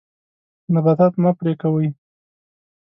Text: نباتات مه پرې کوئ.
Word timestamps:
نباتات 0.73 1.13
مه 1.23 1.31
پرې 1.39 1.53
کوئ. 1.61 1.87